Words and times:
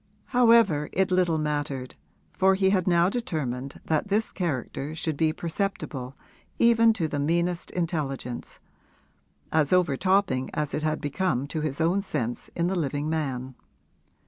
However, 0.33 0.89
it 0.93 1.11
little 1.11 1.37
mattered, 1.37 1.93
for 2.35 2.55
he 2.55 2.71
had 2.71 2.87
now 2.87 3.07
determined 3.07 3.79
that 3.85 4.07
this 4.07 4.31
character 4.31 4.95
should 4.95 5.15
be 5.15 5.31
perceptible 5.31 6.17
even 6.57 6.91
to 6.93 7.07
the 7.07 7.19
meanest 7.19 7.69
intelligence 7.69 8.57
as 9.51 9.71
overtopping 9.71 10.49
as 10.55 10.73
it 10.73 10.81
had 10.81 11.01
become 11.01 11.45
to 11.49 11.61
his 11.61 11.79
own 11.79 12.01
sense 12.01 12.49
in 12.55 12.65
the 12.65 12.75
living 12.75 13.09
man. 13.11 13.53